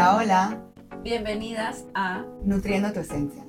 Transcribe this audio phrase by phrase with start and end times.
[0.00, 0.58] Hola, hola.
[1.02, 3.44] Bienvenidas a Nutriendo tu Esencia.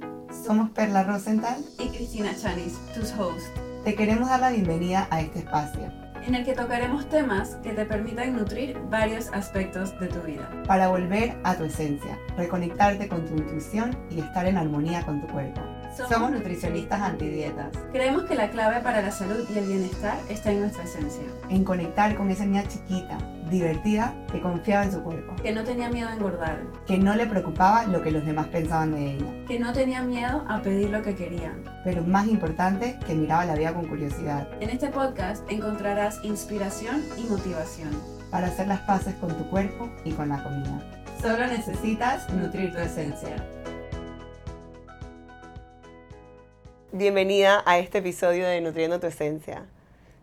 [0.45, 3.49] Somos Perla Rosenthal y Cristina Chanis, tus hosts,
[3.85, 5.89] Te queremos dar la bienvenida a este espacio
[6.25, 10.49] en el que tocaremos temas que te permitan nutrir varios aspectos de tu vida.
[10.67, 15.27] para volver a tu esencia, reconectarte con tu intuición y estar en armonía con tu
[15.27, 15.61] cuerpo.
[16.09, 20.61] Somos nutricionistas antidietas, Creemos que la clave para la salud y el bienestar está en
[20.61, 23.17] nuestra esencia, en conectar con esa niña chiquita,
[23.49, 27.25] divertida, que confiaba en su cuerpo, que no tenía miedo a engordar, que no le
[27.27, 31.01] preocupaba lo que los demás pensaban de ella, que no tenía miedo a pedir lo
[31.01, 31.53] que quería.
[31.83, 37.23] pero más importante, que miraba la vida con curiosidad, En este podcast encontrarás inspiración y
[37.29, 37.89] motivación.
[38.31, 40.81] para hacer las paces con tu cuerpo y con la comida.
[41.21, 43.35] Solo necesitas nutrir tu esencia.
[46.93, 49.63] Bienvenida a este episodio de Nutriendo tu Esencia.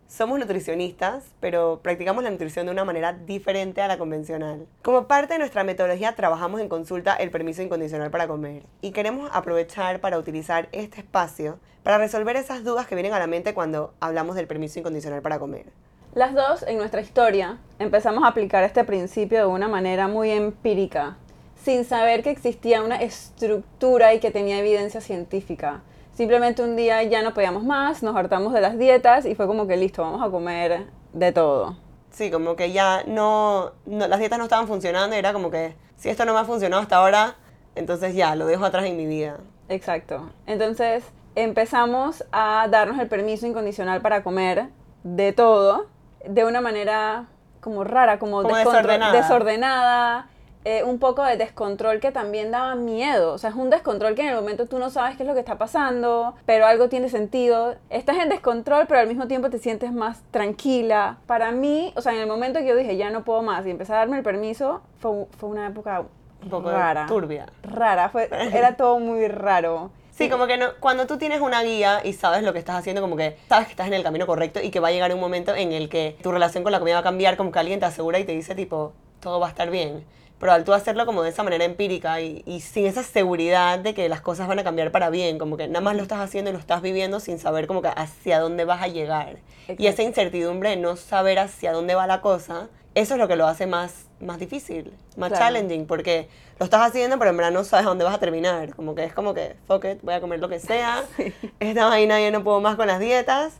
[0.07, 4.67] Somos nutricionistas, pero practicamos la nutrición de una manera diferente a la convencional.
[4.83, 9.31] Como parte de nuestra metodología trabajamos en consulta el permiso incondicional para comer y queremos
[9.33, 13.95] aprovechar para utilizar este espacio para resolver esas dudas que vienen a la mente cuando
[13.99, 15.65] hablamos del permiso incondicional para comer.
[16.13, 21.17] Las dos, en nuestra historia, empezamos a aplicar este principio de una manera muy empírica,
[21.63, 25.81] sin saber que existía una estructura y que tenía evidencia científica.
[26.23, 29.67] Simplemente un día ya no podíamos más, nos hartamos de las dietas y fue como
[29.67, 31.77] que listo, vamos a comer de todo.
[32.11, 35.77] Sí, como que ya no, no- las dietas no estaban funcionando y era como que
[35.95, 37.35] si esto no me ha funcionado hasta ahora,
[37.73, 39.37] entonces ya, lo dejo atrás en mi vida.
[39.69, 40.29] Exacto.
[40.45, 44.67] Entonces empezamos a darnos el permiso incondicional para comer
[45.03, 45.85] de todo,
[46.25, 47.27] de una manera
[47.61, 49.13] como rara, como, Como desordenada.
[49.13, 50.27] desordenada,
[50.65, 53.33] eh, un poco de descontrol que también daba miedo.
[53.33, 55.33] O sea, es un descontrol que en el momento tú no sabes qué es lo
[55.33, 57.75] que está pasando, pero algo tiene sentido.
[57.89, 61.17] Estás en descontrol, pero al mismo tiempo te sientes más tranquila.
[61.27, 63.69] Para mí, o sea, en el momento que yo dije, ya no puedo más y
[63.71, 66.03] empecé a darme el permiso, fue, fue una época
[66.43, 67.05] Un poco rara.
[67.05, 67.45] turbia.
[67.63, 69.91] Rara, fue, era todo muy raro.
[70.11, 73.01] Sí, como que no, cuando tú tienes una guía y sabes lo que estás haciendo,
[73.01, 75.21] como que sabes que estás en el camino correcto y que va a llegar un
[75.21, 77.79] momento en el que tu relación con la comida va a cambiar, como que alguien
[77.79, 80.03] te asegura y te dice tipo, todo va a estar bien.
[80.39, 83.93] Pero al tú hacerlo como de esa manera empírica y, y sin esa seguridad de
[83.93, 86.49] que las cosas van a cambiar para bien, como que nada más lo estás haciendo
[86.49, 89.37] y lo estás viviendo sin saber como que hacia dónde vas a llegar.
[89.77, 93.35] Y esa incertidumbre de no saber hacia dónde va la cosa, eso es lo que
[93.35, 95.45] lo hace más, más difícil, más Claro.
[95.45, 98.73] challenging, porque lo estás haciendo, pero en verdad no sabes dónde vas a terminar.
[98.75, 101.03] Como que es como que, fuck it, voy a comer lo que sea.
[101.59, 103.53] Esta vaina ya no puedo más con las dietas.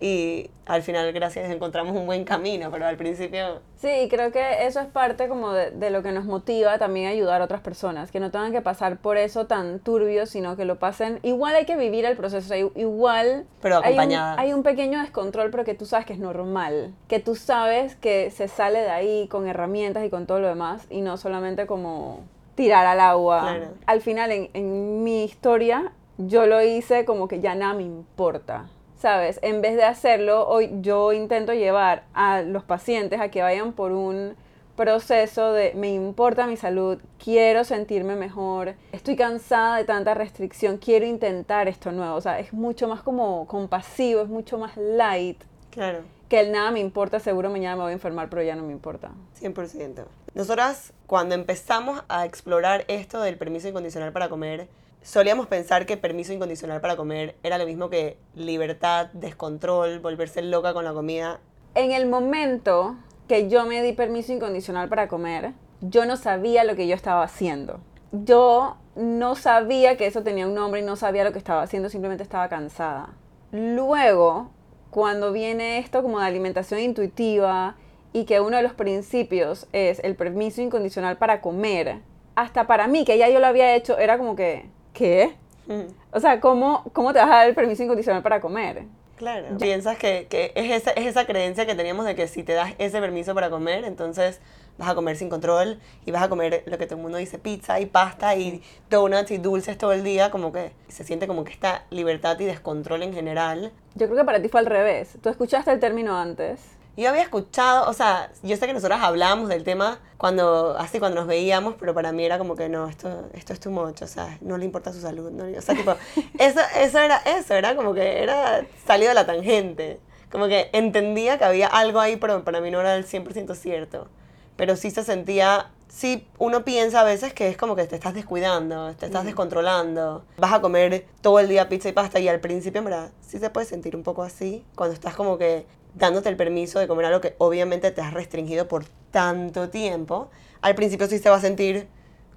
[0.00, 3.60] Y al final, gracias, encontramos un buen camino, pero al principio...
[3.76, 7.10] Sí, creo que eso es parte como de, de lo que nos motiva también a
[7.10, 10.64] ayudar a otras personas, que no tengan que pasar por eso tan turbio, sino que
[10.64, 11.20] lo pasen.
[11.22, 15.64] Igual hay que vivir el proceso, igual Pero hay un, hay un pequeño descontrol, pero
[15.64, 19.46] que tú sabes que es normal, que tú sabes que se sale de ahí con
[19.46, 22.20] herramientas y con todo lo demás, y no solamente como
[22.56, 23.40] tirar al agua.
[23.42, 23.68] Claro.
[23.86, 28.66] Al final, en, en mi historia, yo lo hice como que ya nada me importa.
[29.04, 29.38] ¿Sabes?
[29.42, 33.92] En vez de hacerlo, hoy yo intento llevar a los pacientes a que vayan por
[33.92, 34.34] un
[34.76, 41.04] proceso de me importa mi salud, quiero sentirme mejor, estoy cansada de tanta restricción, quiero
[41.04, 42.14] intentar esto nuevo.
[42.14, 45.98] O sea, es mucho más como compasivo, es mucho más light Claro,
[46.30, 48.72] que el nada me importa, seguro mañana me voy a enfermar, pero ya no me
[48.72, 49.10] importa.
[49.38, 50.06] 100%.
[50.32, 54.66] Nosotras, cuando empezamos a explorar esto del permiso incondicional para comer,
[55.04, 60.72] solíamos pensar que permiso incondicional para comer era lo mismo que libertad, descontrol, volverse loca
[60.72, 61.40] con la comida.
[61.74, 62.96] En el momento
[63.28, 67.22] que yo me di permiso incondicional para comer, yo no sabía lo que yo estaba
[67.22, 67.80] haciendo.
[68.12, 71.90] Yo no sabía que eso tenía un nombre y no sabía lo que estaba haciendo,
[71.90, 73.10] simplemente estaba cansada.
[73.52, 74.50] Luego,
[74.90, 77.76] cuando viene esto como de alimentación intuitiva
[78.14, 82.00] y que uno de los principios es el permiso incondicional para comer,
[82.36, 85.34] hasta para mí, que ya yo lo había hecho, era como que, ¿qué?
[85.66, 88.84] Mm, O sea, ¿cómo, cómo te vas a dar el permiso incondicional para comer?
[89.16, 89.58] Claro.
[89.58, 92.72] Piensas que, que es, esa, es esa creencia que teníamos de que si te das
[92.78, 94.40] ese permiso para comer, entonces
[94.76, 97.38] vas a comer sin control y vas a comer lo que todo el mundo dice,
[97.38, 98.60] pizza y pasta y
[98.90, 102.44] donuts y dulces todo el día, como que se siente como que esta libertad y
[102.44, 103.72] descontrol en general.
[103.94, 105.16] Yo creo que para ti fue al revés.
[105.22, 106.60] Tú escuchaste el término antes.
[106.96, 111.16] Yo había escuchado, o sea, yo sé que nosotras hablábamos del tema cuando, así cuando
[111.16, 114.06] nos veíamos, pero para mí era como que no, esto, esto es too much, o
[114.06, 115.44] sea, no le importa su salud, ¿no?
[115.44, 115.96] o sea, tipo,
[116.38, 119.98] eso, eso era eso, era como que era salido de la tangente,
[120.30, 124.06] como que entendía que había algo ahí, pero para mí no era el 100% cierto,
[124.54, 128.14] pero sí se sentía, sí, uno piensa a veces que es como que te estás
[128.14, 132.38] descuidando, te estás descontrolando, vas a comer todo el día pizza y pasta y al
[132.38, 136.28] principio, en verdad, sí se puede sentir un poco así, cuando estás como que dándote
[136.28, 140.30] el permiso de comer algo que obviamente te has restringido por tanto tiempo,
[140.60, 141.86] al principio sí se va a sentir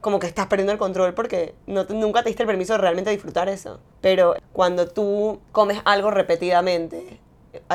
[0.01, 3.09] como que estás perdiendo el control porque no, nunca te diste el permiso de realmente
[3.09, 3.80] disfrutar eso.
[4.01, 7.19] Pero cuando tú comes algo repetidamente,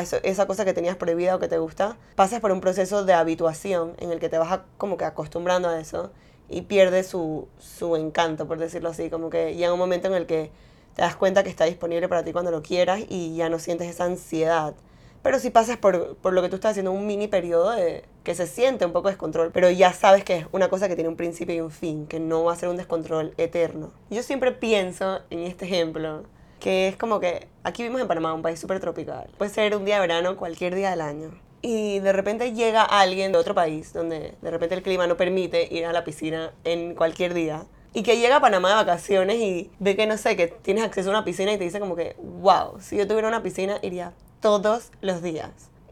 [0.00, 3.12] eso- esa cosa que tenías prohibida o que te gusta, pasas por un proceso de
[3.14, 6.12] habituación en el que te vas a- como que acostumbrando a eso
[6.48, 10.26] y pierde su, su encanto, por decirlo así, como que llega un momento en el
[10.26, 10.50] que
[10.94, 13.88] te das cuenta que está disponible para ti cuando lo quieras y ya no sientes
[13.88, 14.74] esa ansiedad.
[15.22, 18.34] Pero si pasas por, por lo que tú estás haciendo, un mini periodo de, que
[18.34, 21.16] se siente un poco descontrol, pero ya sabes que es una cosa que tiene un
[21.16, 23.92] principio y un fin, que no va a ser un descontrol eterno.
[24.10, 26.24] Yo siempre pienso en este ejemplo,
[26.58, 29.30] que es como que aquí vivimos en Panamá, un país súper tropical.
[29.38, 31.30] Puede ser un día de verano, cualquier día del año.
[31.60, 35.72] Y de repente llega alguien de otro país, donde de repente el clima no permite
[35.72, 37.64] ir a la piscina en cualquier día.
[37.94, 41.10] Y que llega a Panamá de vacaciones y ve que, no sé, que tienes acceso
[41.10, 44.12] a una piscina y te dice como que, wow, si yo tuviera una piscina iría
[44.42, 45.50] todos los días.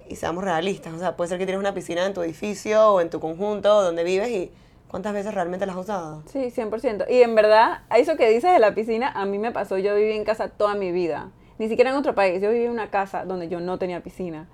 [0.09, 3.01] Y seamos realistas, o sea, puede ser que tienes una piscina en tu edificio o
[3.01, 4.51] en tu conjunto donde vives y
[4.89, 6.25] ¿cuántas veces realmente la has usado?
[6.27, 7.07] Sí, 100%.
[7.09, 10.13] Y en verdad, eso que dices de la piscina, a mí me pasó, yo viví
[10.13, 11.31] en casa toda mi vida.
[11.59, 14.49] Ni siquiera en otro país, yo viví en una casa donde yo no tenía piscina.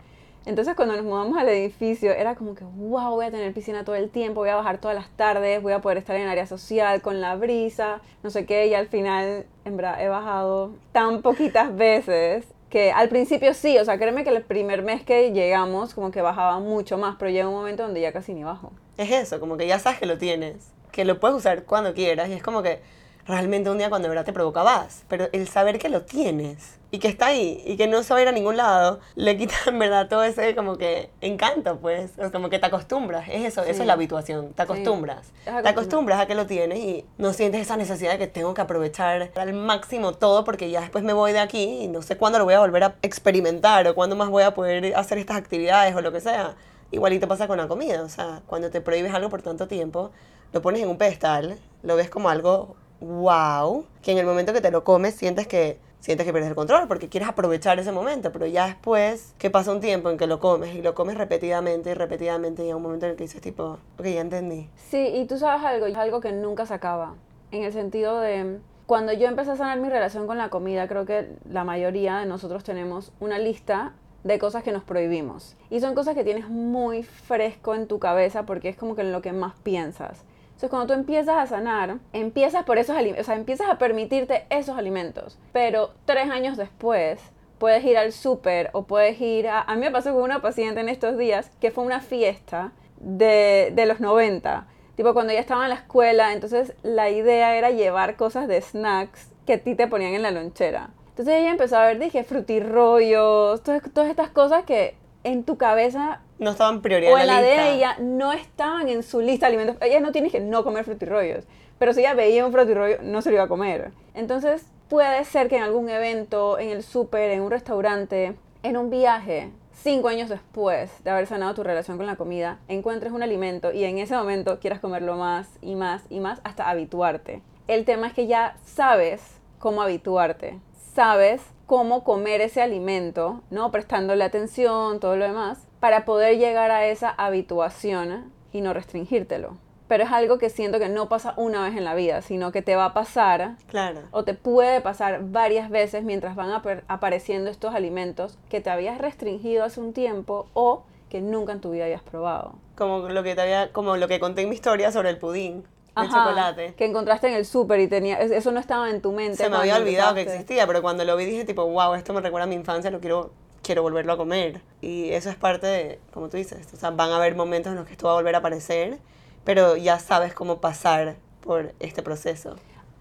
[0.44, 3.96] Entonces cuando nos mudamos al edificio era como que, wow, voy a tener piscina todo
[3.96, 6.46] el tiempo, voy a bajar todas las tardes, voy a poder estar en el área
[6.46, 11.22] social con la brisa, no sé qué, y al final, en verdad, he bajado tan
[11.22, 15.94] poquitas veces que al principio sí, o sea, créeme que el primer mes que llegamos
[15.94, 18.72] como que bajaba mucho más, pero llega un momento donde ya casi ni bajo.
[18.98, 22.28] Es eso, como que ya sabes que lo tienes, que lo puedes usar cuando quieras
[22.28, 22.80] y es como que
[23.26, 26.76] realmente un día cuando de verdad te provoca vas, pero el saber que lo tienes
[26.92, 29.36] y que está ahí y que no se va a ir a ningún lado, le
[29.36, 33.62] quita en verdad todo ese como que encanto, pues, como que te acostumbras, es eso,
[33.62, 33.80] eso Sí.
[33.80, 37.60] es la habituación, te acostumbras, Es te acostumbras a que lo tienes y no sientes
[37.60, 41.32] esa necesidad de que tengo que aprovechar al máximo todo porque ya después me voy
[41.32, 44.28] de aquí y no sé cuándo lo voy a volver a experimentar o cuándo más
[44.28, 46.54] voy a poder hacer estas actividades o lo que sea.
[46.92, 50.12] Igualito pasa con la comida, o sea, cuando te prohíbes algo por tanto tiempo,
[50.52, 54.60] lo pones en un pedestal, lo ves como algo wow, que en el momento que
[54.60, 58.30] te lo comes sientes que sientes que pierdes el control porque quieres aprovechar ese momento,
[58.30, 61.90] pero ya después que pasa un tiempo en que lo comes y lo comes repetidamente
[61.90, 64.68] y repetidamente y hay un momento en el que dices tipo, ok, ya entendí.
[64.76, 67.14] Sí, y tú sabes algo, es algo que nunca se acaba.
[67.50, 71.06] En el sentido de, cuando yo empecé a sanar mi relación con la comida, creo
[71.06, 75.56] que la mayoría de nosotros tenemos una lista de cosas que nos prohibimos.
[75.70, 79.12] Y son cosas que tienes muy fresco en tu cabeza porque es como que en
[79.12, 80.24] lo que más piensas.
[80.56, 84.46] Entonces, cuando tú empiezas a sanar, empiezas por esos alimentos, o sea, empiezas a permitirte
[84.48, 85.38] esos alimentos.
[85.52, 87.20] Pero tres años después,
[87.58, 89.60] puedes ir al súper o puedes ir a...
[89.60, 93.70] A mí me pasó con una paciente en estos días que fue una fiesta de,
[93.74, 94.66] de los 90.
[94.96, 99.30] Tipo, cuando ella estaba en la escuela, entonces la idea era llevar cosas de snacks
[99.44, 100.88] que a ti te ponían en la lonchera.
[101.10, 104.94] Entonces ella empezó a ver, dije, frutirrollos, todas, todas estas cosas que
[105.26, 109.20] en tu cabeza No estaban prioridad o en la de ella no estaban en su
[109.20, 109.76] lista de alimentos.
[109.82, 111.44] Ella no tiene que no comer frutirrollos,
[111.78, 113.90] pero si ella veía un frutirrollo, no se lo iba a comer.
[114.14, 118.88] Entonces, puede ser que en algún evento, en el súper, en un restaurante, en un
[118.88, 123.72] viaje, cinco años después de haber sanado tu relación con la comida, encuentres un alimento
[123.72, 127.42] y en ese momento quieras comerlo más y más y más hasta habituarte.
[127.66, 129.22] El tema es que ya sabes
[129.58, 130.60] cómo habituarte,
[130.94, 133.70] sabes cómo comer ese alimento, ¿no?
[133.72, 139.56] Prestándole atención, todo lo demás, para poder llegar a esa habituación y no restringírtelo.
[139.88, 142.60] Pero es algo que siento que no pasa una vez en la vida, sino que
[142.62, 144.00] te va a pasar Claro.
[144.10, 148.98] o te puede pasar varias veces mientras van apar- apareciendo estos alimentos que te habías
[148.98, 152.54] restringido hace un tiempo o que nunca en tu vida habías probado.
[152.76, 155.64] Como lo que te había, como lo que conté en mi historia sobre el pudín
[155.96, 156.74] de Ajá, chocolate.
[156.74, 159.36] Que encontraste en el súper y tenía, es- eso no estaba en tu mente.
[159.38, 162.20] Se me había olvidado que existía, pero cuando lo vi dije tipo, wow, esto me
[162.20, 163.30] recuerda a mi infancia, lo quiero,
[163.62, 164.60] quiero volverlo a comer.
[164.80, 167.76] Y eso es parte de, como tú dices, o sea, van a haber momentos en
[167.78, 168.98] los que esto va a volver a aparecer,
[169.44, 172.56] pero ya sabes cómo pasar por este proceso.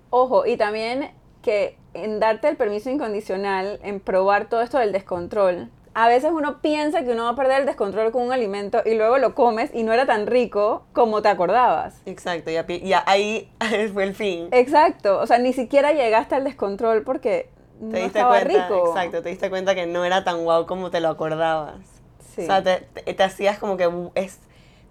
[0.09, 1.11] Ojo, y también
[1.41, 6.61] que en darte el permiso incondicional, en probar todo esto del descontrol, a veces uno
[6.61, 9.71] piensa que uno va a perder el descontrol con un alimento y luego lo comes
[9.73, 12.01] y no era tan rico como te acordabas.
[12.05, 13.49] Exacto, ya, ya ahí
[13.93, 14.49] fue el fin.
[14.51, 17.49] Exacto, o sea, ni siquiera llegaste al descontrol porque
[17.79, 18.87] Te no diste estaba cuenta, rico.
[18.89, 21.77] exacto, te diste cuenta que no era tan guau como te lo acordabas.
[22.35, 22.41] Sí.
[22.43, 24.39] O sea, te, te- te hacías como que "Uh, es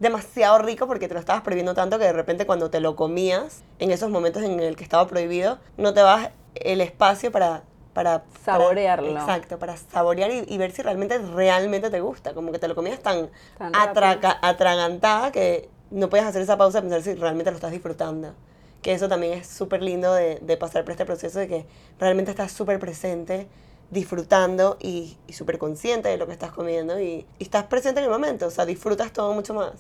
[0.00, 3.62] demasiado rico porque te lo estabas prohibiendo tanto que de repente cuando te lo comías,
[3.78, 7.62] en esos momentos en el que estaba prohibido, no te vas el espacio para...
[7.94, 9.10] Para, para- Saborearlo.
[9.12, 12.34] exacto, para saborear y, y ver si realmente, realmente te gusta.
[12.34, 16.78] Como que te lo comías tan, Tan atraca- atragantada que no puedes hacer esa pausa
[16.78, 18.34] y pensar si realmente lo estás disfrutando.
[18.82, 21.66] Que eso también es súper lindo de, de pasar por este proceso de que
[21.98, 23.46] realmente estás súper presente,
[23.90, 28.04] disfrutando y, y súper consciente de lo que estás comiendo y, y estás presente en
[28.06, 28.46] el momento.
[28.46, 29.72] O sea, disfrutas todo mucho más.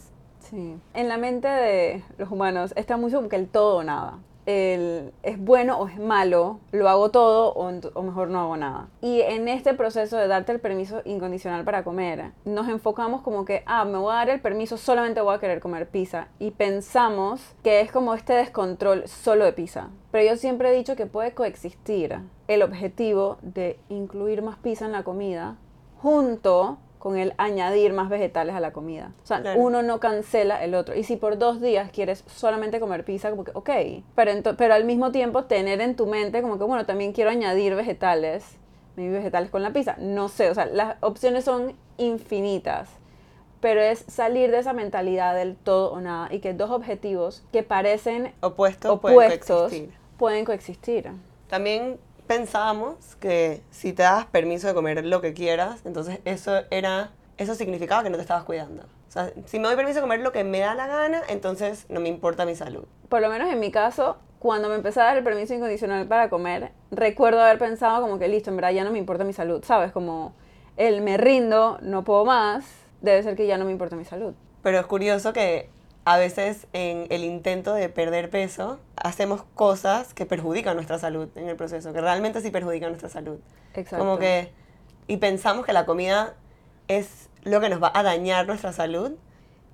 [0.48, 0.76] Sí.
[0.94, 4.18] En la mente de los humanos está mucho como que el todo o nada.
[4.46, 8.88] Es bueno o es malo, lo hago todo o, o mejor no hago nada.
[9.00, 13.62] Y en este proceso de darte el permiso incondicional para comer, nos enfocamos como que,
[13.66, 16.28] ah, me voy a dar el permiso, solamente voy a querer comer pizza.
[16.38, 19.88] Y pensamos que es como este descontrol solo de pizza.
[20.10, 24.92] Pero yo siempre he dicho que puede coexistir el objetivo de incluir más pizza en
[24.92, 25.56] la comida
[26.04, 29.12] junto con el añadir más vegetales a la comida.
[29.22, 29.60] O sea, Claro.
[29.60, 30.94] uno no cancela el otro.
[30.94, 33.68] Y si por dos días quieres solamente comer pizza, como que, ok.
[34.16, 37.74] Pero, pero al mismo tiempo tener en tu mente como que, bueno, también quiero añadir
[37.74, 38.56] vegetales.
[38.96, 39.96] Maybe vegetales con la pizza.
[39.98, 42.88] No sé, o sea, las opciones son infinitas.
[43.60, 46.32] Pero es salir de esa mentalidad del todo o nada.
[46.32, 49.94] Y que dos objetivos que parecen Opuestos pueden opuestos coexistir.
[50.16, 51.10] pueden coexistir.
[51.48, 57.10] También pensábamos que si te das permiso de comer lo que quieras, entonces eso era
[57.36, 58.82] eso significaba que no te estabas cuidando.
[58.82, 61.86] O sea, si me doy permiso de comer lo que me da la gana, entonces
[61.88, 62.84] no me importa mi salud.
[63.08, 66.28] por lo menos en mi caso, cuando me empecé a dar el permiso incondicional para
[66.28, 69.62] comer, recuerdo haber pensado como que listo, en verdad ya no me importa mi salud,
[69.64, 69.92] ¿sabes?
[69.92, 70.34] Como
[70.76, 72.64] el me rindo, no puedo más,
[73.00, 74.34] debe ser que ya no me importa mi salud.
[74.62, 75.68] Pero es curioso que
[76.04, 81.48] a veces en el intento de perder peso hacemos cosas que perjudican nuestra salud en
[81.48, 83.38] el proceso, que realmente sí perjudican nuestra salud.
[83.74, 84.04] Exacto.
[84.04, 84.52] Como que
[85.06, 86.34] y pensamos que la comida
[86.88, 89.12] es lo que nos va a dañar nuestra salud.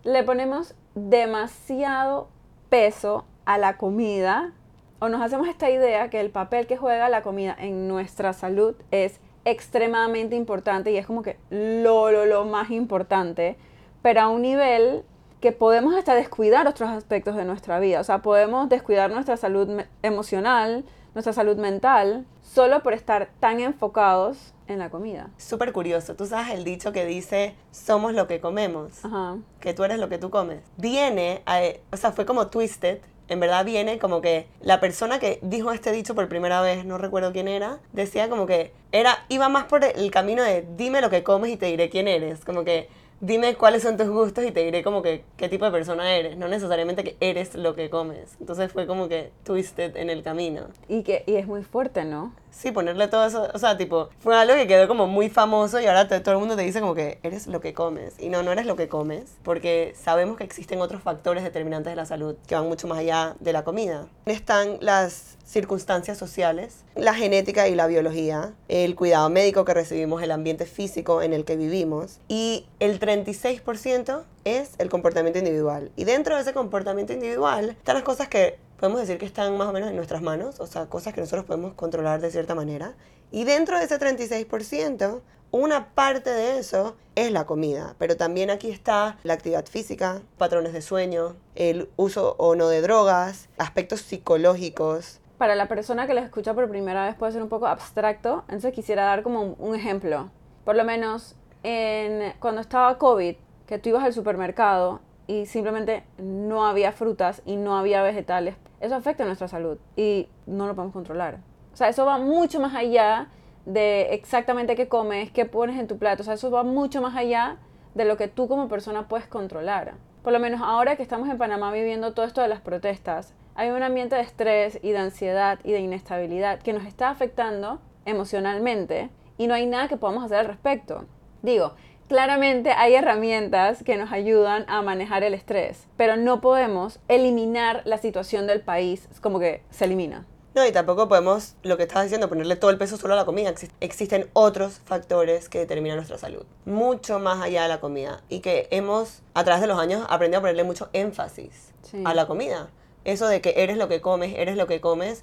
[0.02, 2.28] le ponemos demasiado
[2.68, 4.52] peso a la comida
[4.98, 8.74] o nos hacemos esta idea que el papel que juega la comida en nuestra salud
[8.90, 13.56] es extremadamente importante y es como que lo, lo, lo más importante,
[14.02, 15.04] pero a un nivel
[15.40, 18.00] que podemos hasta descuidar otros aspectos de nuestra vida.
[18.00, 19.68] O sea, podemos descuidar nuestra salud
[20.02, 25.30] emocional, nuestra salud mental, solo por estar tan enfocados en la comida.
[25.38, 26.14] Súper curioso.
[26.14, 29.36] Tú sabes el dicho que dice, somos lo que comemos, Ajá.
[29.60, 30.60] que tú eres lo que tú comes.
[30.76, 31.60] Viene, a-
[31.92, 32.98] o sea, fue como twisted.
[33.28, 36.98] En verdad viene como que la persona que dijo este dicho por primera vez, no
[36.98, 41.10] recuerdo quién era, decía como que era, iba más por el camino de dime lo
[41.10, 42.44] que comes y te diré quién eres.
[42.44, 42.88] Como que
[43.20, 46.36] dime cuáles son tus gustos y te diré como que qué tipo de persona eres.
[46.36, 48.36] No necesariamente que eres lo que comes.
[48.40, 50.68] Entonces fue como que twisted en el camino.
[50.88, 52.34] Y, que, y es muy fuerte, ¿no?
[52.50, 55.86] Sí, ponerle todo eso, o sea, tipo, fue algo que quedó como muy famoso y
[55.86, 58.14] ahora todo el mundo te dice como que eres lo que comes.
[58.18, 61.96] Y no, no eres lo que comes, porque sabemos que existen otros factores determinantes de
[61.96, 64.06] la salud que van mucho más allá de la comida.
[64.26, 70.30] Están las circunstancias sociales, la genética y la biología, el cuidado médico que recibimos, el
[70.30, 75.90] ambiente físico en el que vivimos y el 36% es el comportamiento individual.
[75.96, 79.68] Y dentro de ese comportamiento individual están las cosas que podemos decir que están más
[79.68, 82.94] o menos en nuestras manos, o sea, cosas que nosotros podemos controlar de cierta manera.
[83.30, 85.20] Y dentro de ese 36%,
[85.50, 90.72] una parte de eso es la comida, pero también aquí está la actividad física, patrones
[90.72, 95.20] de sueño, el uso o no de drogas, aspectos psicológicos.
[95.36, 98.72] Para la persona que les escucha por primera vez puede ser un poco abstracto, entonces
[98.72, 100.30] quisiera dar como un, un ejemplo.
[100.64, 106.66] Por lo menos en, cuando estaba COVID, que tú ibas al supermercado y simplemente no
[106.66, 110.92] había frutas y no había vegetales, eso afecta a nuestra salud y no lo podemos
[110.92, 111.38] controlar.
[111.72, 113.28] O sea, eso va mucho más allá
[113.66, 116.22] de exactamente qué comes, qué pones en tu plato.
[116.22, 117.58] O sea, eso va mucho más allá
[117.94, 119.94] de lo que tú como persona puedes controlar.
[120.22, 123.70] Por lo menos ahora que estamos en Panamá viviendo todo esto de las protestas, hay
[123.70, 129.10] un ambiente de estrés y de ansiedad y de inestabilidad que nos está afectando emocionalmente
[129.38, 131.06] y no hay nada que podamos hacer al respecto.
[131.42, 131.74] Digo,
[132.14, 137.98] claramente hay herramientas que nos ayudan a manejar el estrés, pero no podemos eliminar la
[137.98, 140.26] situación del país como que se elimina.
[140.56, 143.24] No, y tampoco podemos, lo que estabas diciendo, ponerle todo el peso solo a la
[143.24, 143.54] comida.
[143.54, 148.40] Exis- Existen otros factores que determinan nuestra salud, mucho más allá de la comida, y
[148.40, 152.02] que hemos, a través de los años, aprendido a ponerle mucho énfasis Sí.
[152.04, 152.70] a la comida.
[153.04, 155.22] Eso de que eres lo que comes, eres lo que comes,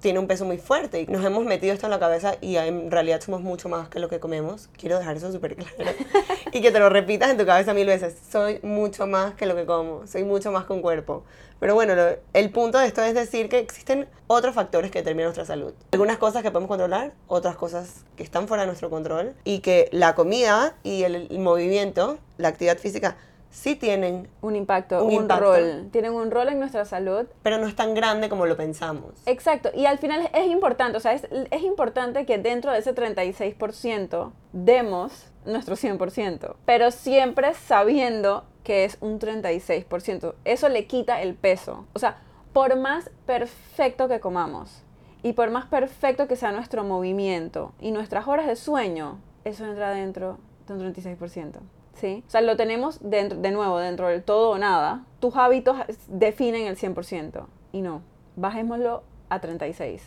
[0.00, 1.00] tiene un peso muy fuerte.
[1.02, 3.98] Y nos hemos metido esto en la cabeza y en realidad somos mucho más que
[4.00, 4.68] lo que comemos.
[4.76, 5.72] Quiero dejar eso súper claro.
[6.52, 8.14] y que te lo repitas en tu cabeza mil veces.
[8.30, 10.06] Soy mucho más que lo que como.
[10.06, 11.24] Soy mucho más que un cuerpo.
[11.60, 15.28] Pero bueno, lo- el punto de esto es decir que existen otros factores que determinan
[15.28, 15.72] nuestra salud.
[15.92, 19.34] Algunas cosas que podemos controlar, otras cosas que están fuera de nuestro control.
[19.44, 23.16] Y que la comida y el, el movimiento, la actividad física,
[23.54, 25.44] sí tienen, Un impacto, Un un, impacto.
[25.44, 25.88] rol.
[25.92, 29.12] Tienen un rol en nuestra salud pero no es tan grande como lo pensamos.
[29.26, 32.94] Exacto, y al final es importante, o sea, es, es importante que dentro de ese
[32.94, 40.34] 36% demos nuestro 100%, pero siempre sabiendo que es un 36%.
[40.44, 41.86] Eso le quita el peso.
[41.92, 42.18] O sea,
[42.52, 44.82] por más perfecto que comamos
[45.22, 49.90] y por más perfecto que sea nuestro movimiento y nuestras horas de sueño, eso entra
[49.90, 51.52] dentro de un 36%.
[51.94, 52.22] ¿Sí?
[52.26, 55.04] O sea, lo tenemos dentro, de nuevo dentro del todo o nada.
[55.20, 55.76] Tus hábitos
[56.08, 58.02] definen el 100% y no.
[58.36, 60.02] Bajémoslo a 36.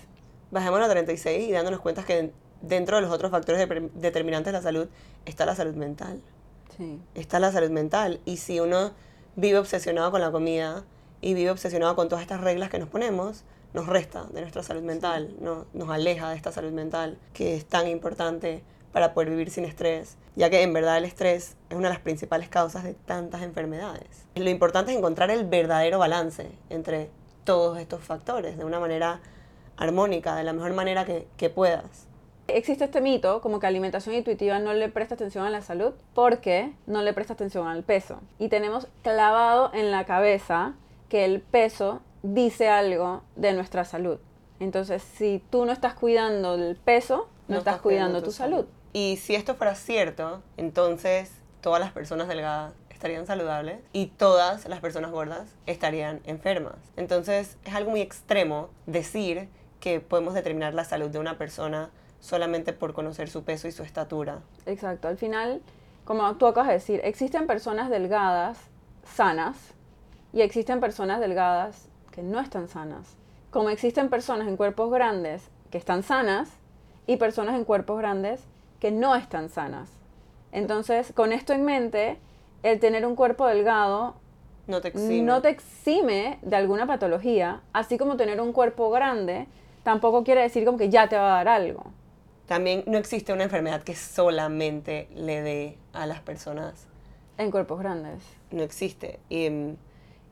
[0.51, 4.57] Bajémoslo a 36 y dándonos cuenta que dentro de los otros factores de- determinantes de
[4.57, 4.87] la salud
[5.25, 6.21] está la salud mental.
[6.75, 6.99] Sí.
[7.15, 8.19] Está la salud mental.
[8.25, 8.91] Y si uno
[9.35, 10.83] vive obsesionado con la comida
[11.21, 14.81] y vive obsesionado con todas estas reglas que nos ponemos, nos resta de nuestra salud
[14.83, 18.63] mental, no, nos aleja de esta salud mental que es tan importante
[18.97, 22.01] para poder vivir sin estrés, ya que en verdad el estrés es una de las
[22.01, 24.25] principales causas de tantas enfermedades.
[24.33, 27.11] Lo importante es encontrar el verdadero balance entre
[27.43, 29.19] todos estos factores de una manera
[29.77, 32.07] armónica, de la mejor manera que, que puedas.
[32.47, 36.73] Existe este mito como que alimentación intuitiva no le presta atención a la salud porque
[36.87, 38.19] no le presta atención al peso.
[38.39, 40.73] Y tenemos clavado en la cabeza
[41.07, 44.17] que el peso dice algo de nuestra salud.
[44.59, 48.65] Entonces, si tú no estás cuidando el peso, no, estás, cuidando, tu salud.
[48.93, 54.79] Y si esto fuera cierto, entonces todas las personas delgadas estarían saludables y todas las
[54.79, 56.75] personas gordas estarían enfermas.
[56.95, 62.73] Entonces es algo muy extremo decir que podemos determinar la salud de una persona solamente
[62.73, 64.39] por conocer su peso y su estatura.
[64.65, 65.07] Exacto.
[65.07, 65.61] Al final,
[66.05, 68.57] como tú acabas de decir, existen personas delgadas
[69.05, 69.55] sanas
[70.33, 73.15] y existen personas delgadas que no están sanas.
[73.51, 76.49] Como existen personas en cuerpos grandes que están sanas
[77.05, 78.41] y personas en cuerpos grandes
[78.79, 79.89] que no están sanas.
[80.51, 82.17] Entonces, con esto en mente,
[82.63, 84.15] el tener un cuerpo delgado
[84.67, 85.21] No te exime.
[85.21, 89.47] no te exime de alguna patología, así como tener un cuerpo grande
[89.83, 91.85] tampoco quiere decir como que ya te va a dar algo.
[92.45, 96.87] También no existe una enfermedad que solamente le dé a las personas
[97.37, 98.21] En cuerpos grandes.
[98.51, 99.19] no existe.
[99.29, 99.49] Y,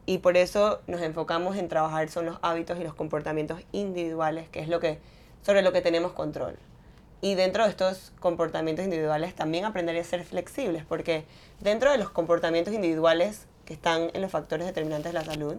[0.06, 4.60] y por eso nos enfocamos en trabajar son los hábitos y los comportamientos individuales, que
[4.60, 5.00] es lo que,
[5.42, 6.58] sobre lo que tenemos control.
[7.22, 11.26] Y dentro de estos comportamientos individuales también aprender a ser flexibles, porque
[11.60, 15.56] dentro de los comportamientos individuales que están en los factores determinantes de la salud,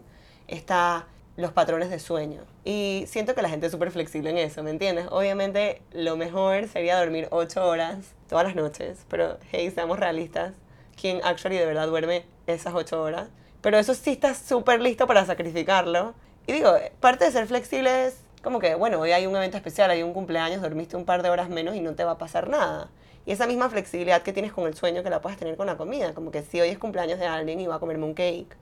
[0.48, 2.42] está los patrones de sueño.
[2.64, 5.06] Y siento que la gente es súper flexible en eso, ¿me entiendes?
[5.10, 10.54] Obviamente lo mejor sería dormir 8 horas todas las noches, pero hey, seamos realistas,
[11.00, 13.28] ¿quién actually de verdad duerme esas 8 horas?
[13.60, 16.14] Pero eso sí estás súper listo para sacrificarlo.
[16.46, 19.90] Y digo, parte de ser flexible es como que, bueno, hoy hay un evento especial,
[19.90, 22.48] hay un cumpleaños, dormiste un par de horas menos y no te va a pasar
[22.48, 22.90] nada.
[23.24, 25.76] Y esa misma flexibilidad que tienes con el sueño que la puedes tener con la
[25.76, 28.56] comida, como que si hoy es cumpleaños de alguien y va a comerme un cake,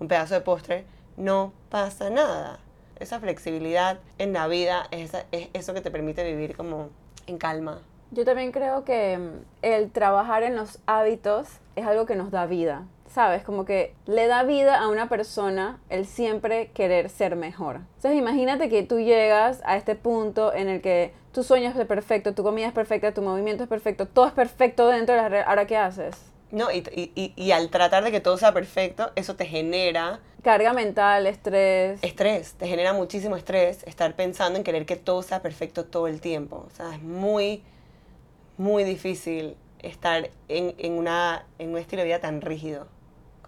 [0.00, 2.58] un pedazo de postre, no pasa nada.
[2.98, 6.88] Esa flexibilidad en la vida es, es eso que te permite vivir como
[7.28, 7.78] en calma.
[8.10, 9.30] Yo también creo que mm,
[9.62, 11.46] el trabajar en los hábitos
[11.76, 12.86] es algo que nos da vida.
[13.12, 13.42] ¿Sabes?
[13.42, 17.76] Como que le da vida a una persona el siempre querer ser mejor.
[17.96, 22.34] Entonces imagínate que tú llegas a este punto en el que tu sueño es perfecto,
[22.34, 25.42] tu comida es perfecta, tu movimiento es perfecto, todo es perfecto dentro de la red.
[25.46, 26.16] ¿Ahora qué haces?
[26.50, 26.78] No, y,
[27.14, 32.02] y, y- al tratar de que todo sea perfecto, eso te genera Carga mental, estrés.
[32.02, 36.20] estrés, te genera muchísimo estrés estar pensando en querer que todo sea perfecto todo el
[36.22, 36.64] tiempo.
[36.66, 37.62] O sea, es muy,
[38.56, 42.86] muy difícil estar en, en, una, en un estilo de vida tan rígido.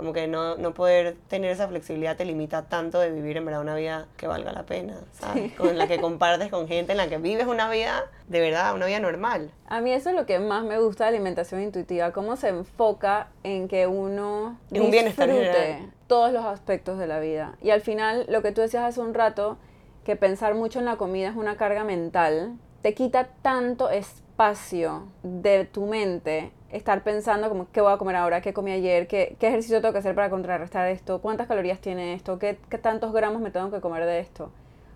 [0.01, 3.61] Como que no, no poder tener esa flexibilidad te limita tanto de vivir en verdad
[3.61, 5.53] una vida que valga la pena, ¿sabes?
[5.53, 8.87] Con la que compartes con gente, en la que vives una vida de verdad, una
[8.87, 9.51] vida normal.
[9.67, 13.29] A mí eso es lo que más me gusta de alimentación intuitiva, cómo se enfoca
[13.43, 15.93] en que uno En un bienestar general.
[16.07, 17.59] todos los aspectos de la vida.
[17.61, 19.59] Y al final, lo que tú decías hace un rato,
[20.05, 25.67] que pensar mucho en la comida es una carga mental, te quita tanto espacio de
[25.67, 29.49] tu mente estar pensando como qué voy a comer ahora, qué comí ayer, qué, qué
[29.49, 33.41] ejercicio tengo que hacer para contrarrestar esto, cuántas calorías tiene esto, qué, qué tantos gramos
[33.41, 34.51] me tengo que comer de esto.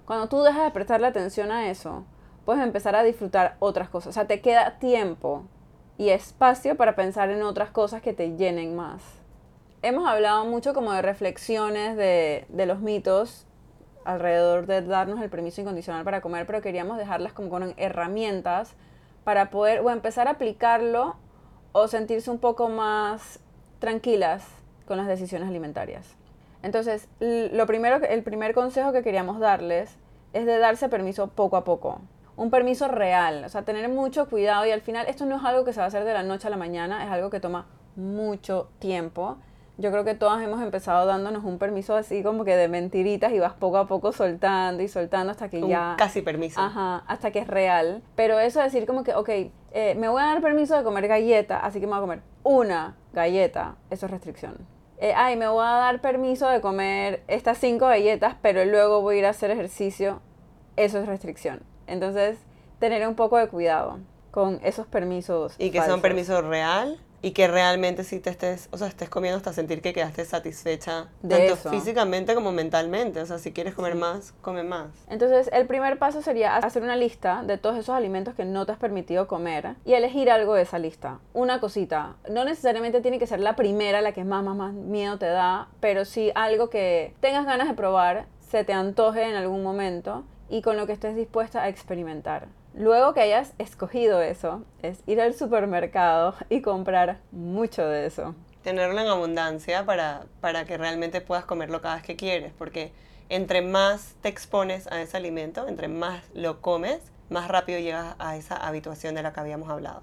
[0.06, 2.04] Cuando tú dejas de prestarle atención a eso,
[2.44, 4.08] puedes empezar a disfrutar otras cosas.
[4.08, 5.44] O sea, te queda tiempo
[5.98, 9.02] y espacio para pensar en otras cosas que te llenen más.
[9.82, 13.46] Hemos hablado mucho como de reflexiones de, de los mitos
[14.04, 18.74] alrededor de darnos el permiso incondicional para comer, pero queríamos dejarlas como con herramientas
[19.24, 21.16] para poder o empezar a aplicarlo
[21.76, 23.40] o sentirse un poco más
[23.80, 24.46] tranquilas
[24.86, 26.14] con las decisiones alimentarias.
[26.62, 29.98] Entonces, lo primero, el primer consejo que queríamos darles
[30.32, 32.00] es de darse permiso poco a poco.
[32.36, 35.64] Un permiso real, o sea, tener mucho cuidado y al final esto no es algo
[35.64, 37.66] que se va a hacer de la noche a la mañana, es algo que toma
[37.96, 39.36] mucho tiempo.
[39.76, 43.40] Yo creo que todas hemos empezado dándonos un permiso así como que de mentiritas y
[43.40, 45.96] vas poco a poco soltando y soltando hasta que Un ya...
[45.98, 46.60] casi permiso.
[46.60, 48.02] Ajá, hasta que es real.
[48.14, 49.28] Pero eso de decir como que, ok,
[49.72, 52.20] eh, me voy a dar permiso de comer galleta, así que me voy a comer
[52.44, 54.56] una galleta, eso es restricción.
[54.98, 59.16] Eh, ay, me voy a dar permiso de comer estas cinco galletas, pero luego voy
[59.16, 60.20] a ir a hacer ejercicio,
[60.76, 61.62] eso es restricción.
[61.88, 62.38] Entonces,
[62.78, 63.98] tener un poco de cuidado
[64.30, 65.56] con esos permisos.
[65.58, 66.02] Y que sea un falsos.
[66.02, 69.94] permiso real y que realmente sí te estés, o sea, estés comiendo hasta sentir que
[69.94, 71.70] quedaste satisfecha De tanto eso.
[71.70, 73.18] físicamente como mentalmente.
[73.22, 74.88] O sea, si quieres comer más, come más.
[75.08, 78.72] Entonces, el primer paso sería hacer una lista de todos esos alimentos que no te
[78.72, 81.18] has permitido comer y elegir algo de esa lista.
[81.32, 82.16] Una cosita.
[82.30, 85.68] No necesariamente tiene que ser la primera, la que más, más, más miedo te da,
[85.80, 90.60] pero sí algo que tengas ganas de probar, se te antoje en algún momento y
[90.60, 92.48] con lo que estés dispuesta a experimentar.
[92.76, 98.34] Luego que hayas escogido eso, es ir al supermercado y comprar mucho de eso.
[98.62, 102.92] Tenerlo en abundancia para, para que realmente puedas comerlo cada vez que quieres, porque
[103.28, 108.36] entre más te expones a ese alimento, entre más lo comes, más rápido llegas a
[108.36, 110.02] esa habituación de la que habíamos hablado.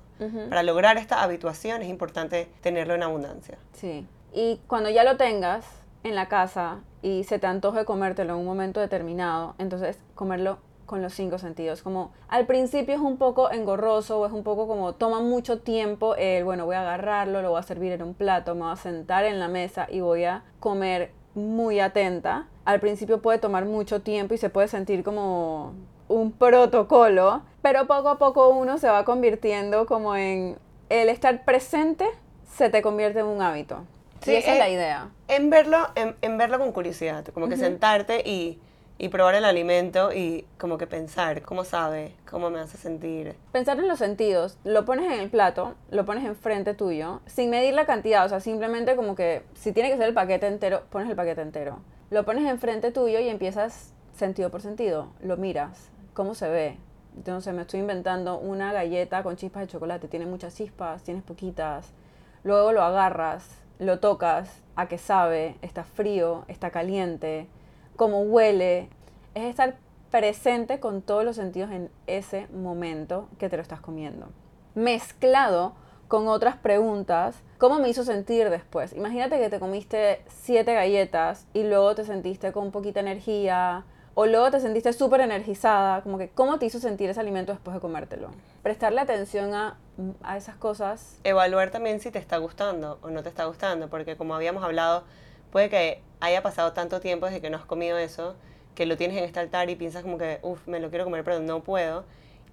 [0.49, 3.57] Para lograr esta habituación es importante tenerlo en abundancia.
[3.73, 4.07] Sí.
[4.33, 5.65] Y cuando ya lo tengas
[6.03, 10.59] en la casa y se te antoje comértelo en un momento determinado, entonces comerlo
[10.91, 11.81] con los cinco sentidos.
[11.81, 16.15] Como al principio es un poco engorroso o es un poco como toma mucho tiempo
[16.17, 18.75] el, bueno, voy a agarrarlo, lo voy a servir en un plato, me voy a
[18.75, 22.49] sentar en la mesa y voy a comer muy atenta.
[22.65, 25.75] Al principio puede tomar mucho tiempo y se puede sentir como
[26.09, 30.57] un protocolo, pero poco a poco uno se va convirtiendo como en
[30.89, 32.05] el estar presente
[32.53, 33.85] se te convierte en un hábito.
[34.19, 35.09] Sí, y esa es eh, la idea.
[35.29, 38.59] En verlo, en, en verlo con curiosidad, como que sentarte y,
[39.01, 43.35] y probar el alimento y como que pensar cómo sabe, cómo me hace sentir.
[43.51, 47.73] Pensar en los sentidos, lo pones en el plato, lo pones enfrente tuyo, sin medir
[47.73, 51.09] la cantidad, o sea, simplemente como que si tiene que ser el paquete entero, pones
[51.09, 51.79] el paquete entero.
[52.11, 56.77] Lo pones enfrente tuyo y empiezas sentido por sentido, lo miras, cómo se ve.
[57.17, 61.91] Entonces me estoy inventando una galleta con chispas de chocolate, tiene muchas chispas, tienes poquitas.
[62.43, 67.47] Luego lo agarras, lo tocas, a qué sabe, está frío, está caliente,
[68.01, 68.89] cómo huele.
[69.35, 69.75] Es estar
[70.09, 74.25] presente con todos los sentidos en ese momento que te lo estás comiendo.
[74.73, 75.73] Mezclado
[76.07, 78.93] con otras preguntas, ¿cómo me hizo sentir después?
[78.93, 83.85] Imagínate que te comiste siete galletas y luego te sentiste con poquita energía
[84.15, 87.75] o luego te sentiste súper energizada, como que ¿cómo te hizo sentir ese alimento después
[87.75, 88.31] de comértelo?
[88.63, 89.77] Prestarle atención a,
[90.23, 91.19] a esas cosas.
[91.23, 95.03] Evaluar también si te está gustando o no te está gustando, porque como habíamos hablado,
[95.51, 98.35] puede que haya pasado tanto tiempo desde que no has comido eso,
[98.75, 101.23] que lo tienes en este altar y piensas como que, uff, me lo quiero comer,
[101.23, 102.05] pero no puedo.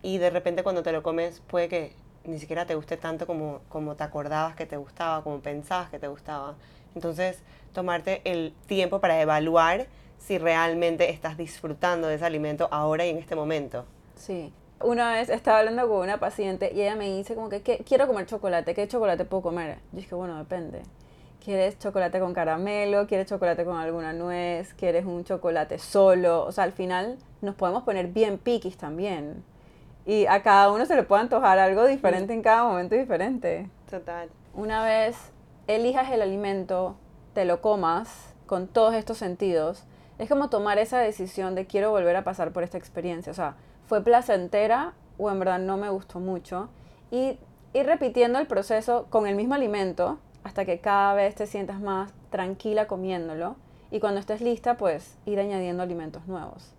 [0.03, 1.93] Y de repente cuando te lo comes, puede que
[2.25, 5.99] ni siquiera te guste tanto como, como te acordabas que te gustaba, como pensabas que
[5.99, 6.57] te gustaba.
[6.95, 9.87] Entonces, tomarte el tiempo para evaluar
[10.19, 13.85] si realmente estás disfrutando de ese alimento ahora y en este momento.
[14.17, 14.53] Sí.
[14.83, 18.07] Una vez estaba hablando con una paciente y ella me dice como que "¿Qué- quiero
[18.07, 19.79] comer chocolate, ¿qué chocolate puedo comer?
[19.93, 20.83] Yo dije, bueno, depende.
[21.45, 23.07] ¿Quieres chocolate con caramelo?
[23.07, 24.75] ¿Quieres chocolate con alguna nuez?
[24.75, 26.45] ¿Quieres un chocolate solo?
[26.45, 29.45] O sea, al final nos podemos poner bien piquis también.
[30.05, 33.69] Y a cada uno se le puede antojar algo diferente en cada momento diferente.
[33.91, 34.29] Total.
[34.55, 35.17] Una vez
[35.67, 36.97] elijas el alimento,
[37.35, 39.85] te lo comas con todos estos sentidos,
[40.19, 43.31] es como tomar esa decisión de quiero volver a pasar por esta experiencia.
[43.31, 43.55] O sea,
[43.87, 46.69] fue placentera o en verdad no me gustó mucho.
[47.11, 47.39] Y
[47.73, 52.13] ir repitiendo el proceso con el mismo alimento hasta que cada vez te sientas más
[52.31, 53.57] tranquila comiéndolo.
[53.91, 56.75] Y cuando estés lista, pues ir añadiendo alimentos nuevos.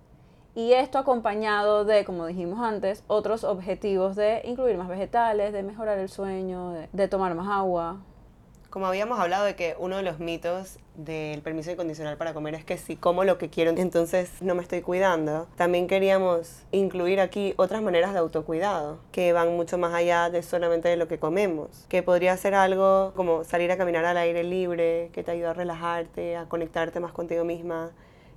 [0.56, 5.98] Y esto acompañado de, como dijimos antes, otros objetivos de incluir más vegetales, de mejorar
[6.00, 8.02] el sueño, de, de tomar más agua.
[8.70, 12.64] Como habíamos hablado de que uno de los mitos del permiso incondicional para comer es
[12.64, 15.48] que si como lo que quiero, entonces no me estoy cuidando.
[15.56, 20.88] También queríamos incluir aquí otras maneras de autocuidado que van mucho más allá de solamente
[20.88, 21.88] de lo que comemos.
[21.90, 25.54] Que podría ser algo como salir a caminar al aire libre, que te ayuda a
[25.54, 27.90] relajarte, a conectarte más contigo misma.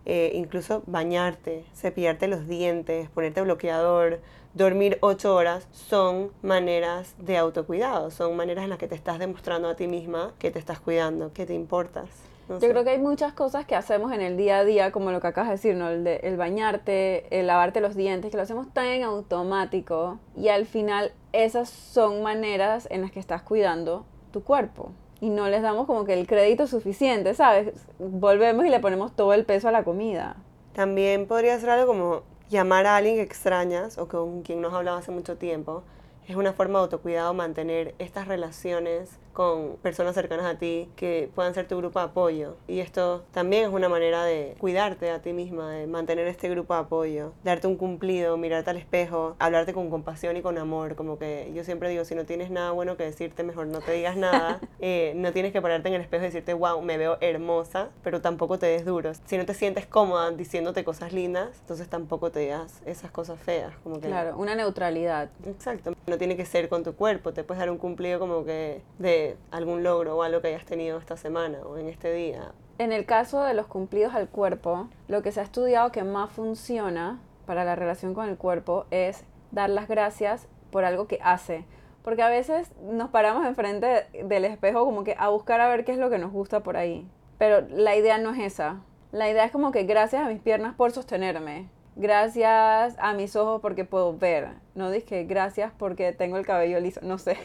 [0.05, 4.21] eh, incluso bañarte, cepillarte los dientes, ponerte bloqueador,
[4.55, 9.69] dormir ocho horas, son maneras de autocuidado, son maneras en las que te estás demostrando
[9.69, 12.09] a ti misma que te estás cuidando, que te importas.
[12.49, 15.13] No Yo creo que hay muchas cosas que hacemos en el día a día, como
[15.13, 15.89] lo que acabas de decir, ¿no?
[15.89, 20.49] El, de, el bañarte, el lavarte los dientes, que lo hacemos tan en automático y
[20.49, 24.91] al final esas son maneras en las que estás cuidando tu cuerpo
[25.23, 27.73] y no les damos como que el crédito suficiente, ¿sabes?
[28.01, 30.35] Volvemos y le ponemos todo el peso a la comida.
[30.73, 34.75] También podría ser algo como llamar a alguien que extrañas o con quien no has
[34.75, 35.85] hablado hace mucho tiempo.
[36.29, 41.55] Es una forma de autocuidado mantener estas relaciones con personas cercanas a ti que puedan
[41.55, 42.57] ser tu grupo de apoyo.
[42.69, 46.75] Y esto también es una manera de cuidarte a ti misma, de mantener este grupo
[46.75, 50.95] de apoyo, darte un cumplido, mirarte al espejo, hablarte con compasión y con amor.
[50.95, 53.93] Como que yo siempre digo, si no tienes nada bueno que decirte, mejor no te
[53.93, 54.61] digas nada.
[54.85, 58.21] Eh, no tienes que pararte en el espejo y decirte, wow, me veo hermosa, pero
[58.21, 59.13] tampoco te des duro.
[59.27, 63.73] Si no te sientes cómoda diciéndote cosas lindas, entonces tampoco te digas esas cosas feas.
[63.85, 65.31] Como que Claro, una neutralidad.
[65.47, 65.93] Exacto.
[66.07, 67.33] No tiene que ser con tu cuerpo.
[67.33, 70.99] Te puedes dar un cumplido como que de algún logro o algo que hayas tenido
[70.99, 72.53] esta semana o en este día.
[72.79, 76.31] En el caso de los cumplidos al cuerpo, lo que se ha estudiado que más
[76.31, 81.65] funciona para la relación con el cuerpo es dar las gracias por algo que hace.
[82.03, 85.93] Porque a veces nos paramos enfrente del espejo como que a buscar a ver qué
[85.93, 87.09] es lo que nos gusta por ahí.
[87.39, 88.81] Pero la idea no es esa.
[89.13, 91.69] La idea es como que gracias a mis piernas por sostenerme.
[91.95, 94.49] Gracias a mis ojos porque puedo ver.
[94.75, 97.01] No dije gracias porque tengo el cabello liso.
[97.03, 97.37] No sé.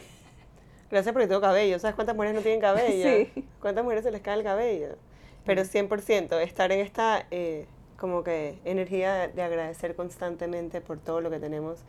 [0.90, 1.78] Gracias porque tengo cabello.
[1.78, 3.08] ¿Sabes cuántas mujeres no tienen cabello?
[3.34, 3.44] Sí.
[3.60, 4.96] ¿Cuántas mujeres se les cae el cabello?
[5.44, 11.30] Pero 100%, estar en esta eh, como que energía de agradecer constantemente por todo lo
[11.30, 11.80] que tenemos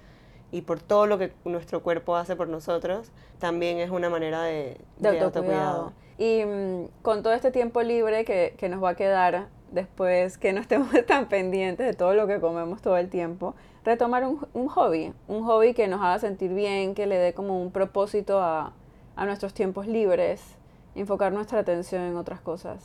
[0.51, 4.77] y por todo lo que nuestro cuerpo hace por nosotros, también es una manera de,
[4.97, 5.93] de de autocuidado.
[6.17, 10.51] Y mm, con todo este tiempo libre que, que nos va a quedar después que
[10.53, 13.53] no estemos tan pendientes de todo lo que comemos todo el tiempo,
[13.85, 17.61] retomar un, un hobby, un hobby que nos haga sentir bien, que le dé como
[17.61, 18.73] un propósito a,
[19.15, 20.41] a nuestros tiempos libres,
[20.95, 22.83] enfocar nuestra atención en otras cosas.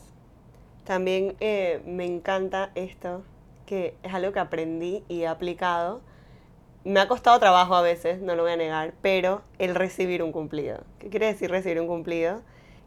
[0.84, 3.22] También eh, me encanta esto,
[3.66, 6.02] que es algo que aprendí y he aplicado.
[6.84, 10.32] Me ha costado trabajo a veces, no lo voy a negar, pero el recibir un
[10.32, 10.80] cumplido.
[10.98, 12.42] ¿Qué quiere decir recibir un cumplido?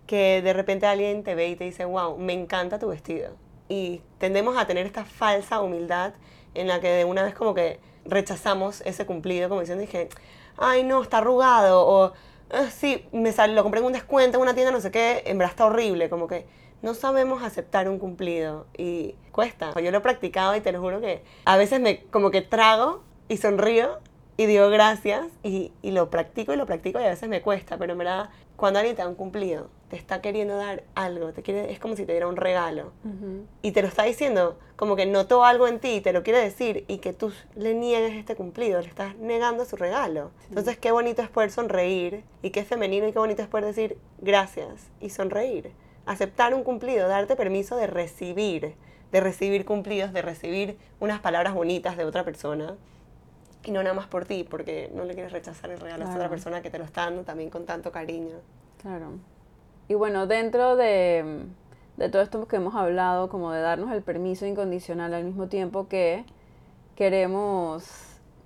[0.06, 3.32] Que de repente alguien te ve y te dice, wow, me encanta tu vestido.
[3.68, 6.14] Y tendemos a tener esta falsa humildad
[6.54, 10.10] en la que de una vez como que rechazamos ese cumplido, como diciendo, dije,
[10.58, 12.14] ay no, está arrugado,
[12.52, 15.24] "Ah, sí, me sal- lo compré en un descuento en una tienda, no sé qué,
[15.26, 16.46] en verdad está horrible, como que
[16.82, 19.74] no sabemos aceptar un cumplido y cuesta.
[19.82, 23.04] Yo lo he practicado y te lo juro que a veces me como que trago
[23.28, 24.00] y sonrío
[24.38, 27.78] y digo gracias y, y lo practico y lo practico y a veces me cuesta,
[27.78, 31.42] pero en verdad cuando alguien te da un cumplido, te está queriendo dar algo, te
[31.44, 32.92] quiere, es como si te diera un regalo
[33.62, 36.40] y te lo está diciendo como que notó algo en ti y te lo quiere
[36.40, 40.32] decir y que tú le niegues este cumplido, le estás negando su regalo.
[40.50, 43.98] Entonces qué bonito es poder sonreír y qué femenino y qué bonito es poder decir
[44.20, 45.72] gracias y sonreír.
[46.06, 48.76] Aceptar un cumplido, darte permiso de recibir,
[49.12, 52.76] de recibir cumplidos, de recibir unas palabras bonitas de otra persona
[53.68, 56.14] y no nada más por ti, porque no le quieres rechazar el regalo a esa
[56.16, 56.30] otra Claro.
[56.32, 58.38] persona que te lo está dando también con tanto cariño.
[58.82, 59.12] Claro.
[59.90, 61.46] Y bueno, dentro de,
[61.98, 65.88] de todo esto que hemos hablado, como de darnos el permiso incondicional al mismo tiempo
[65.88, 66.26] que
[66.96, 67.86] queremos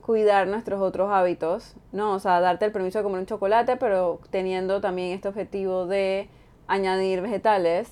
[0.01, 2.13] cuidar nuestros otros hábitos, ¿no?
[2.13, 6.27] O sea, darte el permiso de comer un chocolate, pero teniendo también este objetivo de
[6.67, 7.89] añadir vegetales,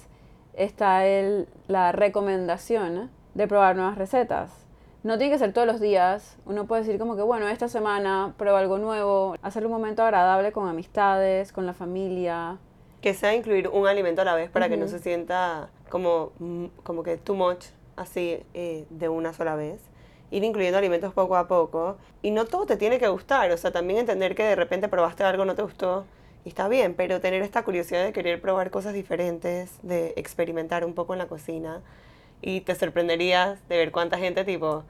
[0.53, 4.51] está el, la recomendación de probar nuevas recetas.
[5.01, 6.37] No tiene que ser todos los días.
[6.45, 10.51] Uno puede decir como que, bueno, esta semana prueba algo nuevo, hacer un momento agradable
[10.51, 12.57] con amistades, con la familia.
[13.01, 16.65] Que sea incluir un alimento a la vez para que no se sienta como, mm,
[16.83, 19.79] como que too much, así eh, de una sola vez.
[20.31, 21.95] Ir incluyendo alimentos poco a poco.
[22.21, 23.49] Y no todo te tiene que gustar.
[23.51, 26.03] O sea, también entender que de repente probaste algo, no te gustó.
[26.43, 30.93] Y está bien, pero tener esta curiosidad de querer probar cosas diferentes, de experimentar un
[30.93, 31.81] poco en la cocina.
[32.41, 34.83] Y te sorprenderías de ver cuánta gente, tipo,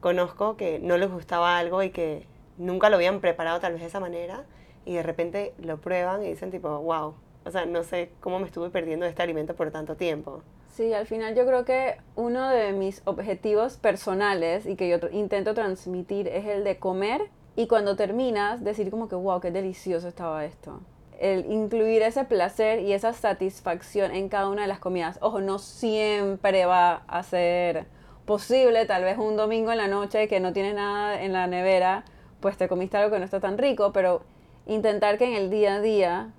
[0.00, 2.26] conozco que no les gustaba algo y que
[2.58, 4.44] nunca lo habían preparado tal vez de esa manera.
[4.84, 7.14] Y de repente lo prueban y dicen, tipo, wow.
[7.44, 10.42] O sea, no sé cómo me estuve perdiendo este alimento por tanto tiempo.
[10.74, 15.54] Sí, al final yo creo que uno de mis objetivos personales y que yo intento
[15.54, 17.22] transmitir es el de comer
[17.54, 20.80] y cuando terminas decir como que wow, qué delicioso estaba esto.
[21.24, 25.18] El incluir ese placer y esa satisfacción en cada una de las comidas.
[25.22, 27.86] Ojo, no siempre va a ser
[28.26, 32.04] posible, tal vez un domingo en la noche que no tienes nada en la nevera,
[32.40, 34.22] pues te comiste algo que no está tan rico, pero
[34.66, 36.32] intentar que en el día a día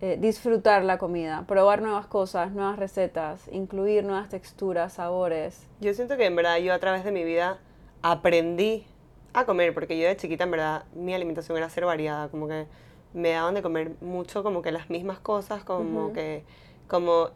[0.00, 5.68] eh, disfrutar la comida, probar nuevas cosas, nuevas recetas, incluir nuevas texturas, sabores.
[5.80, 7.58] Yo siento que en verdad yo a través de mi vida
[8.00, 8.86] aprendí
[9.34, 12.66] a comer, porque yo de chiquita en verdad mi alimentación era ser variada, como que
[13.14, 16.44] me daban de comer mucho como que las mismas cosas, como que,
[16.88, 17.30] como,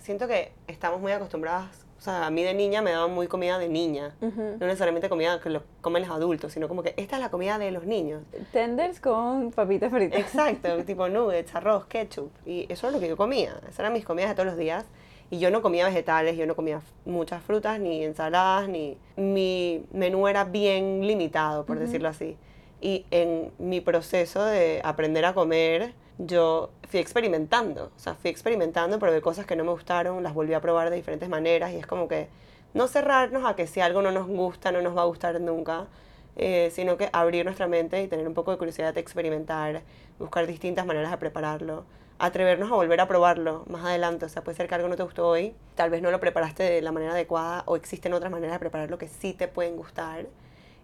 [0.00, 3.58] siento que estamos muy acostumbradas, o sea, a mí de niña me daban muy comida
[3.58, 7.22] de niña, no necesariamente comida que lo comen los adultos, sino como que esta es
[7.22, 8.22] la comida de los niños.
[8.52, 10.18] Tenders con papitas fritas.
[10.18, 12.30] Exacto, tipo nuggets, arroz, ketchup.
[12.46, 13.60] Y eso es lo que yo comía.
[13.64, 14.86] Esas eran mis comidas de todos los días.
[15.28, 18.96] Y yo no comía vegetales, yo no comía muchas frutas, ni ensaladas, ni...
[19.16, 22.38] Mi menú era bien limitado, por decirlo así.
[22.80, 27.90] Y en mi proceso de aprender a comer, yo fui experimentando.
[27.96, 30.96] O sea, fui experimentando, probé cosas que no me gustaron, las volví a probar de
[30.96, 31.72] diferentes maneras.
[31.72, 32.28] Y es como que
[32.74, 35.88] no cerrarnos a que si algo no nos gusta, no nos va a gustar nunca
[36.36, 39.82] eh, sino que abrir nuestra mente y tener un poco de curiosidad de experimentar,
[40.18, 41.84] buscar distintas maneras de prepararlo,
[42.18, 44.26] atrevernos a volver a probarlo más adelante.
[44.26, 46.62] O sea, puede ser que algo no te gustó hoy, tal vez no lo preparaste
[46.62, 50.26] de la manera adecuada o existen otras maneras de prepararlo que sí te pueden gustar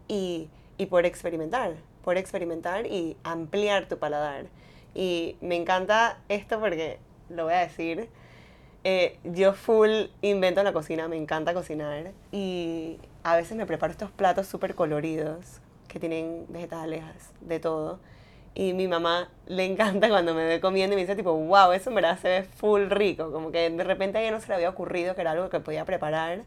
[0.08, 4.46] y, y poder experimentar, poder experimentar y ampliar tu paladar.
[4.94, 8.08] Y me encanta esto porque, lo voy a decir,
[8.84, 12.12] eh, yo full invento en la cocina, me encanta cocinar.
[12.32, 17.02] Y a veces me preparo estos platos súper coloridos que tienen vegetales,
[17.40, 17.98] de todo.
[18.54, 21.90] Y mi mamá le encanta cuando me ve comiendo y me dice tipo, wow, eso
[21.90, 23.32] en verdad se ve full rico.
[23.32, 25.60] Como que de repente a ella no se le había ocurrido que era algo que
[25.60, 26.42] podía preparar,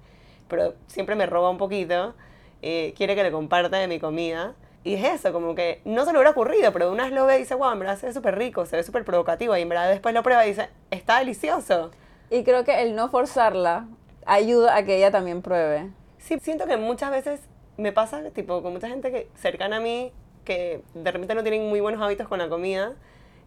[0.48, 2.16] pero siempre me roba un poquito.
[2.62, 4.56] Eh, quiere que le comparta de mi comida.
[4.84, 7.36] Y es eso, como que no se le hubiera ocurrido, pero una vez lo ve
[7.36, 9.56] y dice, wow, en verdad se ve súper rico, se ve súper provocativo.
[9.58, 11.92] Y en verdad después lo prueba y dice, está delicioso.
[12.30, 13.88] Y creo que el no forzarla
[14.26, 15.90] ayuda a que ella también pruebe.
[16.18, 17.42] Sí, siento que muchas veces
[17.78, 20.12] me pasa, tipo, con mucha gente que cercana a mí,
[20.46, 22.94] que de repente no tienen muy buenos hábitos con la comida,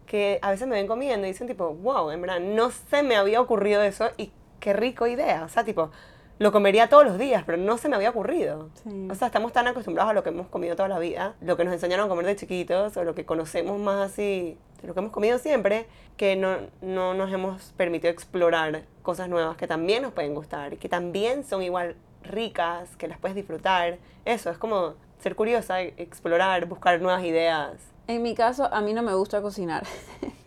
[0.05, 3.15] que a veces me ven comiendo y dicen, tipo, wow, en verdad, no se me
[3.15, 5.43] había ocurrido eso y qué rico idea.
[5.43, 5.91] O sea, tipo,
[6.39, 8.69] lo comería todos los días, pero no se me había ocurrido.
[8.83, 9.07] Sí.
[9.09, 11.63] O sea, estamos tan acostumbrados a lo que hemos comido toda la vida, lo que
[11.63, 15.11] nos enseñaron a comer de chiquitos, o lo que conocemos más así, lo que hemos
[15.11, 15.85] comido siempre,
[16.17, 20.77] que no, no nos hemos permitido explorar cosas nuevas que también nos pueden gustar y
[20.77, 23.97] que también son igual ricas, que las puedes disfrutar.
[24.25, 27.77] Eso, es como ser curiosa, explorar, buscar nuevas ideas.
[28.07, 29.83] En mi caso, a mí no me gusta cocinar.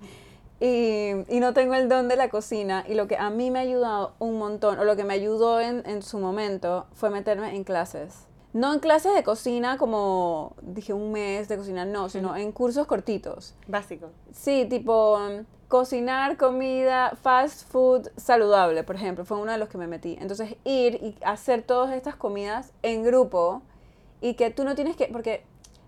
[0.61, 2.85] y, y no tengo el don de la cocina.
[2.89, 5.61] Y lo que a mí me ha ayudado un montón, o lo que me ayudó
[5.61, 8.27] en, en su momento, fue meterme en clases.
[8.53, 12.87] No en clases de cocina como, dije, un mes de cocina, no, sino en cursos
[12.87, 13.55] cortitos.
[13.67, 14.09] Básico.
[14.33, 15.19] Sí, tipo
[15.69, 20.17] cocinar comida fast food saludable, por ejemplo, fue uno de los que me metí.
[20.21, 23.63] Entonces ir y hacer todas estas comidas en grupo
[24.21, 25.45] y que tú no tienes que, porque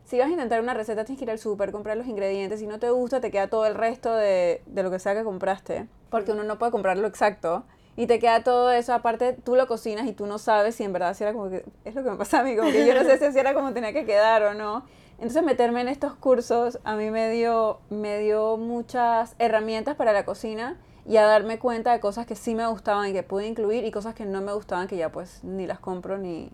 [0.08, 2.66] si vas a intentar una receta tienes que ir al súper, comprar los ingredientes, si
[2.66, 5.86] no te gusta te queda todo el resto de, de lo que sea que compraste,
[6.08, 7.64] porque uno no puede comprarlo exacto.
[7.94, 10.94] Y te queda todo eso, aparte tú lo cocinas y tú no sabes si en
[10.94, 12.94] verdad si era como que, es lo que me pasa a mí, como que yo
[12.94, 14.86] no sé si era como tenía que quedar o no.
[15.18, 20.24] Entonces meterme en estos cursos a mí me dio, me dio muchas herramientas para la
[20.24, 23.84] cocina y a darme cuenta de cosas que sí me gustaban y que pude incluir
[23.84, 26.50] y cosas que no me gustaban que ya pues ni las compro ni,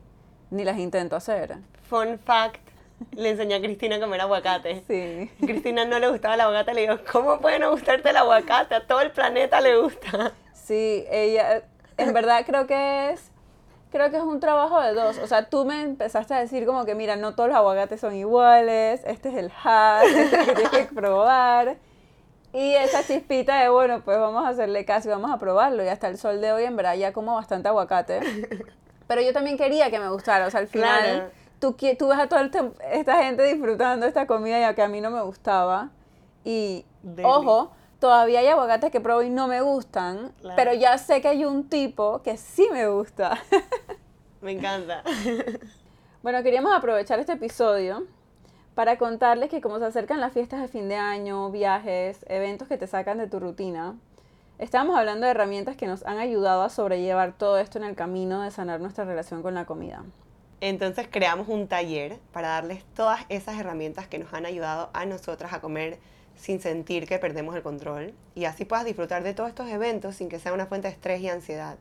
[0.50, 1.58] ni las intento hacer.
[1.82, 2.63] Fun fact,
[3.12, 4.82] le enseñé a Cristina a comer aguacate.
[4.86, 5.30] Sí.
[5.42, 8.74] A Cristina no le gustaba el aguacate, le digo, ¿cómo puede no gustarte el aguacate?
[8.74, 10.32] A todo el planeta le gusta.
[10.52, 11.62] Sí, ella,
[11.98, 13.30] en verdad creo que es,
[13.90, 15.18] creo que es un trabajo de dos.
[15.18, 18.14] O sea, tú me empezaste a decir como que, mira, no todos los aguacates son
[18.14, 21.76] iguales, este es el hack, este es el que tienes que probar.
[22.52, 25.84] Y esa chispita de, bueno, pues vamos a hacerle caso y vamos a probarlo.
[25.84, 28.20] Y hasta el sol de hoy, en verdad, ya como bastante aguacate.
[29.08, 30.46] Pero yo también quería que me gustara.
[30.46, 31.30] O sea, al final, Claro.
[31.72, 32.50] Tú, tú ves a toda
[32.92, 35.90] esta gente disfrutando esta comida ya que a mí no me gustaba.
[36.44, 37.26] Y, Deli.
[37.26, 40.32] ojo, todavía hay aguacates que pruebo y no me gustan.
[40.40, 40.56] Claro.
[40.56, 43.38] Pero ya sé que hay un tipo que sí me gusta.
[44.42, 45.02] Me encanta.
[46.22, 48.06] Bueno, queríamos aprovechar este episodio
[48.74, 52.76] para contarles que como se acercan las fiestas de fin de año, viajes, eventos que
[52.76, 53.94] te sacan de tu rutina,
[54.58, 58.42] estábamos hablando de herramientas que nos han ayudado a sobrellevar todo esto en el camino
[58.42, 60.02] de sanar nuestra relación con la comida.
[60.66, 65.52] Entonces creamos un taller para darles todas esas herramientas que nos han ayudado a nosotras
[65.52, 65.98] a comer
[66.36, 70.30] sin sentir que perdemos el control y así puedas disfrutar de todos estos eventos sin
[70.30, 71.76] que sea una fuente de estrés y ansiedad.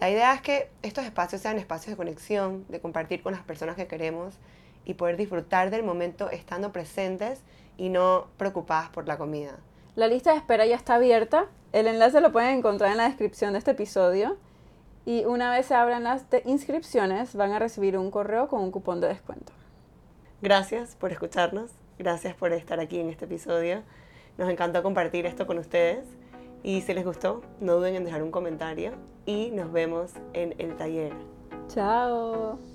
[0.00, 3.74] La idea es que estos espacios sean espacios de conexión, de compartir con las personas
[3.74, 4.34] que queremos
[4.84, 7.40] y poder disfrutar del momento estando presentes
[7.78, 9.56] y no preocupadas por la comida.
[9.96, 11.46] La lista de espera ya está abierta.
[11.72, 14.36] El enlace lo pueden encontrar en la descripción de este episodio.
[15.06, 19.00] Y una vez se abran las inscripciones, van a recibir un correo con un cupón
[19.00, 19.52] de descuento.
[20.40, 23.82] Gracias por escucharnos, gracias por estar aquí en este episodio.
[24.38, 26.04] Nos encantó compartir esto con ustedes
[26.62, 28.92] y si les gustó, no duden en dejar un comentario
[29.26, 31.12] y nos vemos en el taller.
[31.68, 32.73] Chao.